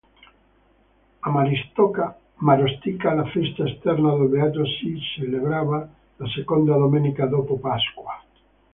[1.19, 8.19] A Marostica la festa esterna del beato si celebrava la seconda domenica dopo Pasqua.